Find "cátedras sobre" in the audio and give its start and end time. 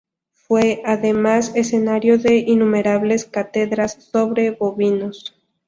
3.25-4.49